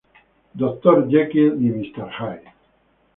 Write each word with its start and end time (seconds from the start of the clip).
Dr. 0.55 1.07
Jekyll 1.11 1.57
y 1.61 1.69
Mr. 1.75 2.09